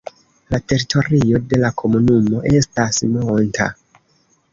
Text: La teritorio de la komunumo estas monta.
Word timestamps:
La 0.53 0.59
teritorio 0.71 1.41
de 1.51 1.59
la 1.63 1.71
komunumo 1.81 2.41
estas 2.61 3.03
monta. 3.11 3.69